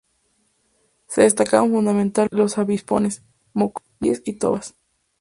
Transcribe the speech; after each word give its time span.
Se 1.05 1.21
destacaban 1.21 1.69
fundamentalmente 1.69 2.35
los 2.35 2.57
abipones, 2.57 3.21
mocovíes 3.53 4.23
y 4.25 4.33
tobas. 4.33 4.73